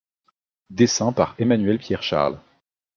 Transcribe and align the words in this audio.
Dessins 0.71 1.13
par 1.13 1.35
Emmanuel 1.37 1.77
Pierre 1.77 2.01
Charles. 2.01 2.39